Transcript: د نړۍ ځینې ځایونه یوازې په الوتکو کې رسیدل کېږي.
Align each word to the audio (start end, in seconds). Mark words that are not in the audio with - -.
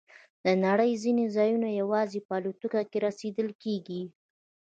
د 0.43 0.45
نړۍ 0.65 0.91
ځینې 1.03 1.25
ځایونه 1.35 1.69
یوازې 1.81 2.19
په 2.27 2.31
الوتکو 2.37 2.81
کې 2.91 2.97
رسیدل 3.07 3.49
کېږي. 3.63 4.01